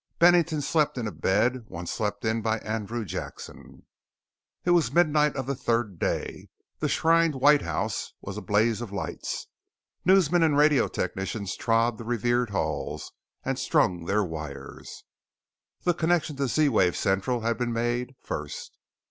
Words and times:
Bennington 0.17 0.61
slept 0.61 0.97
in 0.97 1.05
a 1.05 1.11
bed 1.11 1.65
once 1.69 1.91
slept 1.91 2.25
in 2.25 2.41
by 2.41 2.57
Andrew 2.61 3.05
Jackson. 3.05 3.85
It 4.65 4.71
was 4.71 4.91
midnight 4.91 5.35
of 5.35 5.45
the 5.45 5.53
third 5.53 5.99
day. 5.99 6.49
The 6.79 6.89
shrined 6.89 7.35
White 7.35 7.61
House 7.61 8.13
was 8.19 8.35
a 8.35 8.41
blaze 8.41 8.81
of 8.81 8.91
lights. 8.91 9.45
Newsmen 10.03 10.41
and 10.41 10.57
radio 10.57 10.87
technicians 10.87 11.55
trod 11.55 11.99
the 11.99 12.03
revered 12.03 12.49
halls 12.49 13.11
and 13.45 13.59
strung 13.59 14.05
their 14.05 14.23
wires. 14.23 15.03
The 15.83 15.93
connection 15.93 16.35
to 16.37 16.47
Z 16.47 16.69
wave 16.69 16.95
Central 16.97 17.41
had 17.41 17.59
been 17.59 17.71
made, 17.71 18.15
first. 18.23 18.79